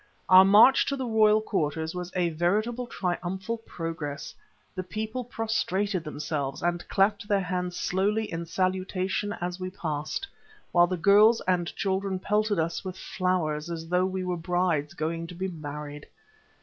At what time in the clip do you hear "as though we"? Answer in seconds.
13.69-14.23